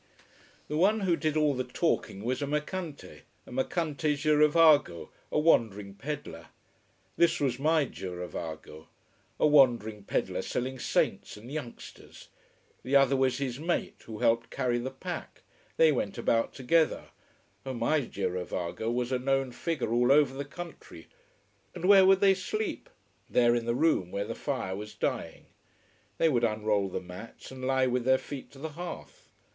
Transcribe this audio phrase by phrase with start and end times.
[0.67, 5.93] The one who did all the talking was a mercante, a mercante girovago, a wandering
[5.93, 6.47] peddler.
[7.17, 8.87] This was my girovago:
[9.39, 12.29] a wandering peddler selling saints and youngsters!
[12.81, 15.43] The other was his mate, who helped carry the pack.
[15.77, 17.09] They went about together.
[17.63, 21.09] Oh, my girovago was a known figure all over the country.
[21.75, 22.89] And where would they sleep?
[23.29, 25.45] There, in the room where the fire was dying.
[26.17, 29.27] They would unroll the mats and lie with their feet to the hearth.